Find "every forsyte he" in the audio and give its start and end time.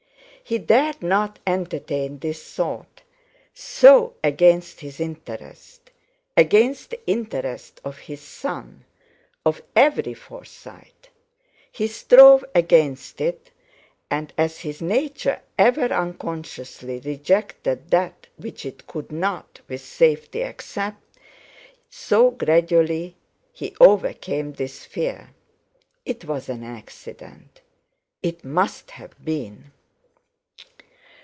9.77-11.87